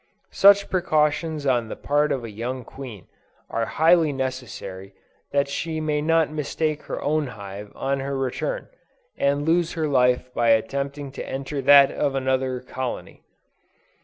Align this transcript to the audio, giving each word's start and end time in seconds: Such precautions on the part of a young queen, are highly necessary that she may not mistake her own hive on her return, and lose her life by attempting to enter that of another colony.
Such 0.33 0.67
precautions 0.71 1.45
on 1.45 1.67
the 1.67 1.75
part 1.75 2.11
of 2.11 2.23
a 2.23 2.31
young 2.31 2.63
queen, 2.63 3.05
are 3.51 3.67
highly 3.67 4.11
necessary 4.11 4.95
that 5.31 5.47
she 5.47 5.79
may 5.79 6.01
not 6.01 6.31
mistake 6.31 6.81
her 6.85 6.99
own 7.03 7.27
hive 7.27 7.71
on 7.75 7.99
her 7.99 8.17
return, 8.17 8.67
and 9.15 9.45
lose 9.45 9.73
her 9.73 9.87
life 9.87 10.33
by 10.33 10.49
attempting 10.49 11.11
to 11.11 11.29
enter 11.29 11.61
that 11.61 11.91
of 11.91 12.15
another 12.15 12.61
colony. 12.61 13.21